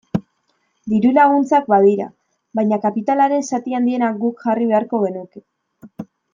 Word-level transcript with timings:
Diru-laguntzak 0.93 1.67
badira, 1.73 2.07
baina 2.61 2.81
kapitalaren 2.87 3.47
zati 3.53 3.79
handiena 3.81 4.13
guk 4.25 4.45
jarri 4.49 4.69
beharko 4.75 5.07
genuke. 5.07 5.47